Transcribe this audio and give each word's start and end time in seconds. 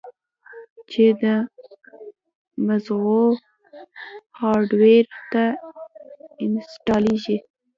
چې 0.91 1.03
د 1.21 1.23
مزغو 2.67 3.23
هارډوئېر 4.39 5.05
ته 5.31 5.43
انسټاليږي 6.45 7.37